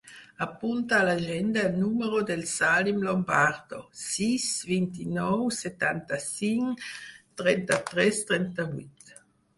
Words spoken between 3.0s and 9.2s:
Lombardo: sis, vint-i-nou, setanta-cinc, trenta-tres, trenta-vuit.